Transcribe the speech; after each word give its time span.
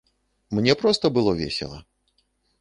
Мне 0.55 0.73
проста 0.81 1.11
было 1.19 1.35
весела. 1.43 1.79